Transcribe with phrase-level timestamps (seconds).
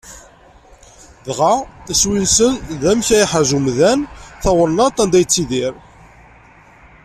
[1.25, 1.53] Dɣa,
[1.91, 3.99] iswi-nsen d amek ara yeḥrez umdan
[4.41, 5.73] tawennaḍt anda yettidir.